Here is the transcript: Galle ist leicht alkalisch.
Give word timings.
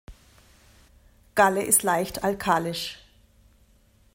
Galle 1.35 1.61
ist 1.61 1.83
leicht 1.83 2.23
alkalisch. 2.23 2.97